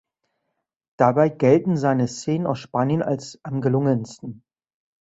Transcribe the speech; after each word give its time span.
Dabei 0.97 1.29
gelten 1.29 1.77
seine 1.77 2.07
Szenen 2.07 2.47
aus 2.47 2.57
Spanien 2.57 3.03
als 3.03 3.39
am 3.43 3.61
gelungensten. 3.61 4.43